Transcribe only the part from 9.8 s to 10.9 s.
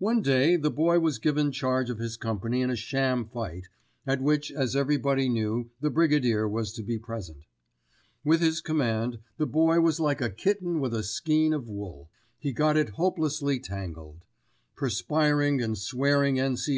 like a kitten